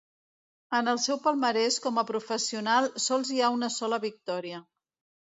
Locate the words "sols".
3.05-3.31